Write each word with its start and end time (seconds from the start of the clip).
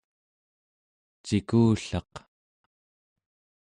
cikullaq 1.25 2.13